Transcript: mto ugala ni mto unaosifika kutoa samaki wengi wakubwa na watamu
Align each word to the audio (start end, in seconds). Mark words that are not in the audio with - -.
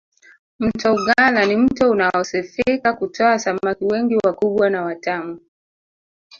mto 0.59 0.93
ugala 0.93 1.45
ni 1.45 1.55
mto 1.57 1.89
unaosifika 1.89 2.93
kutoa 2.93 3.39
samaki 3.39 3.85
wengi 3.85 4.15
wakubwa 4.25 4.69
na 4.69 4.81
watamu 4.81 5.39